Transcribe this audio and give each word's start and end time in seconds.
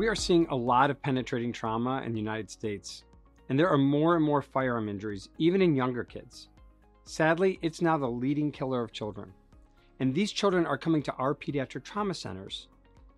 We 0.00 0.08
are 0.08 0.14
seeing 0.14 0.46
a 0.48 0.56
lot 0.56 0.88
of 0.88 1.02
penetrating 1.02 1.52
trauma 1.52 2.00
in 2.06 2.12
the 2.12 2.18
United 2.18 2.50
States, 2.50 3.04
and 3.50 3.58
there 3.58 3.68
are 3.68 3.76
more 3.76 4.16
and 4.16 4.24
more 4.24 4.40
firearm 4.40 4.88
injuries, 4.88 5.28
even 5.36 5.60
in 5.60 5.76
younger 5.76 6.04
kids. 6.04 6.48
Sadly, 7.04 7.58
it's 7.60 7.82
now 7.82 7.98
the 7.98 8.08
leading 8.08 8.50
killer 8.50 8.82
of 8.82 8.94
children. 8.94 9.30
And 9.98 10.14
these 10.14 10.32
children 10.32 10.64
are 10.64 10.78
coming 10.78 11.02
to 11.02 11.12
our 11.16 11.34
pediatric 11.34 11.84
trauma 11.84 12.14
centers. 12.14 12.68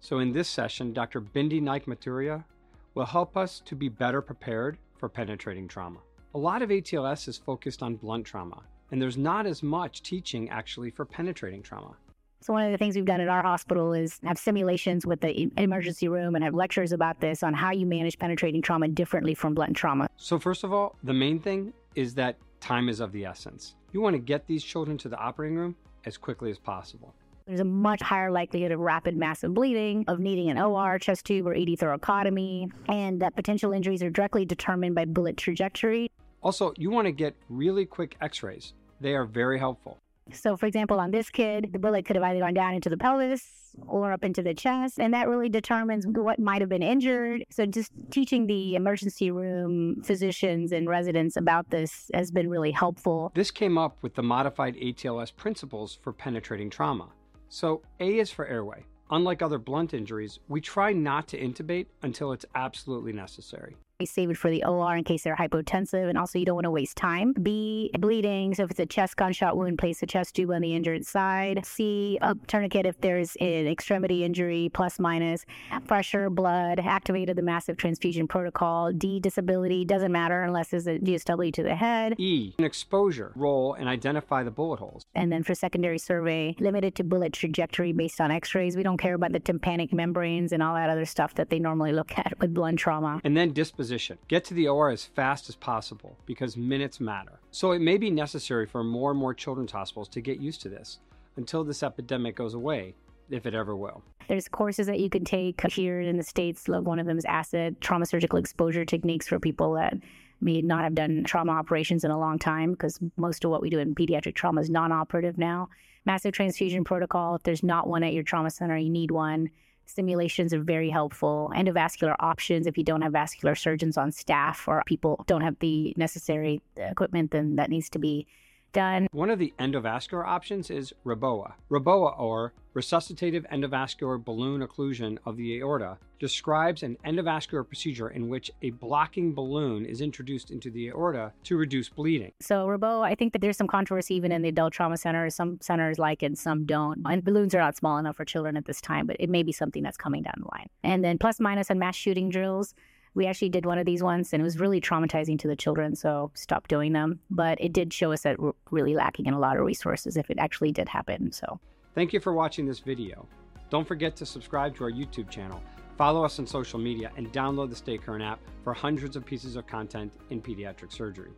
So, 0.00 0.18
in 0.18 0.32
this 0.32 0.48
session, 0.48 0.92
Dr. 0.92 1.20
Bindi 1.20 1.62
Naik 1.62 1.86
Mathuria 1.86 2.44
will 2.94 3.06
help 3.06 3.36
us 3.36 3.62
to 3.64 3.76
be 3.76 3.88
better 3.88 4.20
prepared 4.20 4.76
for 4.98 5.08
penetrating 5.08 5.68
trauma. 5.68 6.00
A 6.34 6.38
lot 6.38 6.62
of 6.62 6.70
ATLS 6.70 7.28
is 7.28 7.38
focused 7.38 7.84
on 7.84 7.94
blunt 7.94 8.26
trauma, 8.26 8.60
and 8.90 9.00
there's 9.00 9.16
not 9.16 9.46
as 9.46 9.62
much 9.62 10.02
teaching 10.02 10.50
actually 10.50 10.90
for 10.90 11.04
penetrating 11.04 11.62
trauma. 11.62 11.94
So 12.42 12.52
one 12.52 12.64
of 12.64 12.72
the 12.72 12.78
things 12.78 12.96
we've 12.96 13.04
done 13.04 13.20
at 13.20 13.28
our 13.28 13.40
hospital 13.40 13.92
is 13.92 14.18
have 14.24 14.36
simulations 14.36 15.06
with 15.06 15.20
the 15.20 15.48
emergency 15.56 16.08
room 16.08 16.34
and 16.34 16.42
have 16.42 16.54
lectures 16.54 16.90
about 16.90 17.20
this 17.20 17.44
on 17.44 17.54
how 17.54 17.70
you 17.70 17.86
manage 17.86 18.18
penetrating 18.18 18.60
trauma 18.60 18.88
differently 18.88 19.32
from 19.32 19.54
blunt 19.54 19.76
trauma. 19.76 20.08
So 20.16 20.40
first 20.40 20.64
of 20.64 20.72
all, 20.72 20.96
the 21.04 21.12
main 21.12 21.38
thing 21.38 21.72
is 21.94 22.16
that 22.16 22.36
time 22.58 22.88
is 22.88 22.98
of 22.98 23.12
the 23.12 23.24
essence. 23.24 23.76
You 23.92 24.00
want 24.00 24.14
to 24.14 24.18
get 24.18 24.48
these 24.48 24.64
children 24.64 24.98
to 24.98 25.08
the 25.08 25.16
operating 25.18 25.56
room 25.56 25.76
as 26.04 26.16
quickly 26.16 26.50
as 26.50 26.58
possible. 26.58 27.14
There's 27.46 27.60
a 27.60 27.64
much 27.64 28.02
higher 28.02 28.32
likelihood 28.32 28.72
of 28.72 28.80
rapid 28.80 29.16
massive 29.16 29.54
bleeding, 29.54 30.04
of 30.08 30.18
needing 30.18 30.50
an 30.50 30.58
OR, 30.58 30.98
chest 30.98 31.24
tube, 31.24 31.46
or 31.46 31.54
ED 31.54 31.78
thoracotomy, 31.78 32.72
and 32.88 33.22
that 33.22 33.36
potential 33.36 33.72
injuries 33.72 34.02
are 34.02 34.10
directly 34.10 34.44
determined 34.44 34.96
by 34.96 35.04
bullet 35.04 35.36
trajectory. 35.36 36.10
Also, 36.42 36.72
you 36.76 36.90
want 36.90 37.06
to 37.06 37.12
get 37.12 37.36
really 37.48 37.86
quick 37.86 38.16
x 38.20 38.42
rays, 38.42 38.74
they 39.00 39.14
are 39.14 39.26
very 39.26 39.60
helpful. 39.60 40.01
So, 40.30 40.56
for 40.56 40.66
example, 40.66 41.00
on 41.00 41.10
this 41.10 41.30
kid, 41.30 41.70
the 41.72 41.78
bullet 41.78 42.04
could 42.04 42.16
have 42.16 42.22
either 42.24 42.40
gone 42.40 42.54
down 42.54 42.74
into 42.74 42.88
the 42.88 42.96
pelvis 42.96 43.76
or 43.86 44.12
up 44.12 44.22
into 44.22 44.42
the 44.42 44.54
chest, 44.54 44.98
and 45.00 45.14
that 45.14 45.28
really 45.28 45.48
determines 45.48 46.06
what 46.06 46.38
might 46.38 46.60
have 46.60 46.68
been 46.68 46.82
injured. 46.82 47.44
So, 47.50 47.66
just 47.66 47.90
teaching 48.10 48.46
the 48.46 48.74
emergency 48.74 49.30
room 49.30 50.02
physicians 50.02 50.72
and 50.72 50.88
residents 50.88 51.36
about 51.36 51.70
this 51.70 52.10
has 52.14 52.30
been 52.30 52.48
really 52.48 52.70
helpful. 52.70 53.32
This 53.34 53.50
came 53.50 53.78
up 53.78 53.96
with 54.02 54.14
the 54.14 54.22
modified 54.22 54.76
ATLS 54.76 55.34
principles 55.34 55.98
for 56.02 56.12
penetrating 56.12 56.70
trauma. 56.70 57.08
So, 57.48 57.82
A 58.00 58.18
is 58.18 58.30
for 58.30 58.46
airway. 58.46 58.84
Unlike 59.10 59.42
other 59.42 59.58
blunt 59.58 59.92
injuries, 59.92 60.38
we 60.48 60.60
try 60.60 60.92
not 60.94 61.28
to 61.28 61.38
intubate 61.38 61.86
until 62.02 62.32
it's 62.32 62.46
absolutely 62.54 63.12
necessary. 63.12 63.76
Save 64.06 64.30
it 64.30 64.36
for 64.36 64.50
the 64.50 64.64
OR 64.64 64.96
in 64.96 65.04
case 65.04 65.24
they're 65.24 65.36
hypotensive, 65.36 66.08
and 66.08 66.18
also 66.18 66.38
you 66.38 66.44
don't 66.44 66.56
want 66.56 66.64
to 66.64 66.70
waste 66.70 66.96
time. 66.96 67.32
B, 67.42 67.90
bleeding. 67.98 68.54
So 68.54 68.64
if 68.64 68.70
it's 68.70 68.80
a 68.80 68.86
chest 68.86 69.16
gunshot 69.16 69.56
wound, 69.56 69.78
place 69.78 70.02
a 70.02 70.06
chest 70.06 70.34
tube 70.36 70.50
on 70.50 70.60
the 70.60 70.74
injured 70.74 71.06
side. 71.06 71.64
C, 71.64 72.18
a 72.20 72.34
tourniquet 72.46 72.86
if 72.86 73.00
there's 73.00 73.36
an 73.36 73.66
extremity 73.66 74.24
injury, 74.24 74.70
plus 74.72 74.98
minus. 74.98 75.44
Pressure, 75.86 76.30
blood, 76.30 76.80
activated 76.80 77.36
the 77.36 77.42
massive 77.42 77.76
transfusion 77.76 78.28
protocol. 78.28 78.92
D, 78.92 79.20
disability, 79.20 79.84
doesn't 79.84 80.12
matter 80.12 80.42
unless 80.42 80.72
it's 80.72 80.86
a 80.86 80.98
GSW 80.98 81.52
to 81.54 81.62
the 81.62 81.74
head. 81.74 82.14
E, 82.18 82.54
an 82.58 82.64
exposure, 82.64 83.32
roll, 83.36 83.74
and 83.74 83.88
identify 83.88 84.42
the 84.42 84.50
bullet 84.50 84.78
holes. 84.78 85.04
And 85.14 85.32
then 85.32 85.42
for 85.42 85.54
secondary 85.54 85.98
survey, 85.98 86.56
limited 86.58 86.94
to 86.96 87.04
bullet 87.04 87.32
trajectory 87.32 87.92
based 87.92 88.20
on 88.20 88.30
x-rays. 88.30 88.76
We 88.76 88.82
don't 88.82 88.98
care 88.98 89.14
about 89.14 89.32
the 89.32 89.40
tympanic 89.40 89.92
membranes 89.92 90.52
and 90.52 90.62
all 90.62 90.74
that 90.74 90.90
other 90.90 91.04
stuff 91.04 91.34
that 91.34 91.50
they 91.50 91.58
normally 91.58 91.92
look 91.92 92.18
at 92.18 92.38
with 92.40 92.52
blunt 92.52 92.78
trauma. 92.78 93.20
And 93.24 93.36
then 93.36 93.52
disposition 93.52 93.91
Get 94.28 94.44
to 94.46 94.54
the 94.54 94.68
OR 94.68 94.90
as 94.90 95.04
fast 95.04 95.48
as 95.48 95.56
possible 95.56 96.16
because 96.26 96.56
minutes 96.56 97.00
matter. 97.00 97.40
So 97.50 97.72
it 97.72 97.80
may 97.80 97.98
be 97.98 98.10
necessary 98.10 98.66
for 98.66 98.82
more 98.82 99.10
and 99.10 99.20
more 99.20 99.34
children's 99.34 99.72
hospitals 99.72 100.08
to 100.10 100.20
get 100.20 100.40
used 100.40 100.62
to 100.62 100.68
this 100.68 100.98
until 101.36 101.64
this 101.64 101.82
epidemic 101.82 102.36
goes 102.36 102.54
away, 102.54 102.94
if 103.30 103.46
it 103.46 103.54
ever 103.54 103.76
will. 103.76 104.02
There's 104.28 104.48
courses 104.48 104.86
that 104.86 105.00
you 105.00 105.10
can 105.10 105.24
take 105.24 105.60
here 105.70 106.00
in 106.00 106.16
the 106.16 106.22
States. 106.22 106.68
Like 106.68 106.82
One 106.82 106.98
of 106.98 107.06
them 107.06 107.18
is 107.18 107.24
ASSET, 107.24 107.80
trauma 107.80 108.06
surgical 108.06 108.38
exposure 108.38 108.84
techniques 108.84 109.28
for 109.28 109.38
people 109.38 109.74
that 109.74 109.94
may 110.40 110.60
not 110.60 110.84
have 110.84 110.94
done 110.94 111.24
trauma 111.24 111.52
operations 111.52 112.04
in 112.04 112.10
a 112.10 112.18
long 112.18 112.38
time 112.38 112.72
because 112.72 112.98
most 113.16 113.44
of 113.44 113.50
what 113.50 113.62
we 113.62 113.70
do 113.70 113.78
in 113.78 113.94
pediatric 113.94 114.34
trauma 114.34 114.60
is 114.60 114.70
non 114.70 114.92
operative 114.92 115.38
now. 115.38 115.68
Massive 116.04 116.32
transfusion 116.32 116.82
protocol. 116.84 117.36
If 117.36 117.44
there's 117.44 117.62
not 117.62 117.86
one 117.86 118.02
at 118.02 118.12
your 118.12 118.24
trauma 118.24 118.50
center, 118.50 118.76
you 118.76 118.90
need 118.90 119.10
one. 119.10 119.50
Simulations 119.94 120.54
are 120.54 120.62
very 120.62 120.88
helpful. 120.88 121.52
Endovascular 121.54 122.14
options, 122.18 122.66
if 122.66 122.78
you 122.78 122.84
don't 122.84 123.02
have 123.02 123.12
vascular 123.12 123.54
surgeons 123.54 123.98
on 123.98 124.10
staff 124.10 124.66
or 124.66 124.82
people 124.86 125.22
don't 125.26 125.42
have 125.42 125.58
the 125.58 125.92
necessary 125.98 126.62
equipment, 126.76 127.30
then 127.30 127.56
that 127.56 127.68
needs 127.68 127.90
to 127.90 127.98
be 127.98 128.26
done. 128.72 129.06
One 129.12 129.30
of 129.30 129.38
the 129.38 129.52
endovascular 129.58 130.26
options 130.26 130.70
is 130.70 130.92
REBOA. 131.04 131.52
REBOA, 131.70 132.18
or 132.18 132.52
resuscitative 132.74 133.48
endovascular 133.50 134.22
balloon 134.22 134.66
occlusion 134.66 135.18
of 135.26 135.36
the 135.36 135.58
aorta, 135.58 135.98
describes 136.18 136.82
an 136.82 136.96
endovascular 137.04 137.66
procedure 137.66 138.08
in 138.08 138.28
which 138.28 138.50
a 138.62 138.70
blocking 138.70 139.34
balloon 139.34 139.84
is 139.84 140.00
introduced 140.00 140.50
into 140.50 140.70
the 140.70 140.88
aorta 140.88 141.32
to 141.44 141.56
reduce 141.56 141.88
bleeding. 141.88 142.32
So, 142.40 142.66
REBOA, 142.66 143.02
I 143.02 143.14
think 143.14 143.32
that 143.32 143.40
there's 143.40 143.56
some 143.56 143.66
controversy 143.66 144.14
even 144.14 144.32
in 144.32 144.42
the 144.42 144.48
adult 144.48 144.72
trauma 144.72 144.96
centers. 144.96 145.34
Some 145.34 145.58
centers 145.60 145.98
like 145.98 146.22
it, 146.22 146.38
some 146.38 146.64
don't. 146.64 147.02
And 147.06 147.24
balloons 147.24 147.54
are 147.54 147.60
not 147.60 147.76
small 147.76 147.98
enough 147.98 148.16
for 148.16 148.24
children 148.24 148.56
at 148.56 148.64
this 148.64 148.80
time, 148.80 149.06
but 149.06 149.16
it 149.18 149.28
may 149.28 149.42
be 149.42 149.52
something 149.52 149.82
that's 149.82 149.96
coming 149.96 150.22
down 150.22 150.34
the 150.38 150.48
line. 150.52 150.68
And 150.82 151.04
then 151.04 151.18
plus 151.18 151.40
minus 151.40 151.70
and 151.70 151.78
mass 151.78 151.96
shooting 151.96 152.30
drills 152.30 152.74
we 153.14 153.26
actually 153.26 153.50
did 153.50 153.66
one 153.66 153.78
of 153.78 153.86
these 153.86 154.02
once 154.02 154.32
and 154.32 154.40
it 154.40 154.44
was 154.44 154.58
really 154.58 154.80
traumatizing 154.80 155.38
to 155.40 155.48
the 155.48 155.56
children 155.56 155.94
so 155.94 156.30
stopped 156.34 156.70
doing 156.70 156.92
them. 156.92 157.20
But 157.30 157.60
it 157.60 157.72
did 157.72 157.92
show 157.92 158.12
us 158.12 158.22
that 158.22 158.38
we're 158.38 158.52
really 158.70 158.94
lacking 158.94 159.26
in 159.26 159.34
a 159.34 159.38
lot 159.38 159.56
of 159.56 159.64
resources 159.64 160.16
if 160.16 160.30
it 160.30 160.38
actually 160.38 160.72
did 160.72 160.88
happen 160.88 161.32
so. 161.32 161.60
Thank 161.94 162.12
you 162.12 162.20
for 162.20 162.32
watching 162.32 162.66
this 162.66 162.78
video. 162.78 163.28
Don't 163.70 163.86
forget 163.86 164.16
to 164.16 164.26
subscribe 164.26 164.76
to 164.76 164.84
our 164.84 164.90
youtube 164.90 165.30
channel 165.30 165.62
follow 165.96 166.24
us 166.24 166.38
on 166.38 166.46
social 166.46 166.78
media 166.78 167.12
and 167.16 167.32
download 167.32 167.70
the 167.70 167.76
stay 167.76 167.98
current 167.98 168.24
app 168.24 168.40
for 168.64 168.72
hundreds 168.72 169.16
of 169.16 169.24
pieces 169.24 169.56
of 169.56 169.66
content 169.66 170.12
in 170.30 170.40
pediatric 170.40 170.92
surgery. 170.92 171.30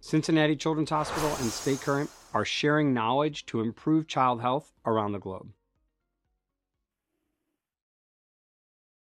Cincinnati 0.00 0.56
children's 0.56 0.90
hospital 0.90 1.30
and 1.40 1.50
stay 1.50 1.76
current 1.76 2.10
are 2.32 2.44
sharing 2.44 2.94
knowledge 2.94 3.46
to 3.46 3.60
improve 3.60 4.06
child 4.06 4.40
health 4.40 4.72
around 4.86 5.12
the 5.12 5.18
globe 5.18 5.48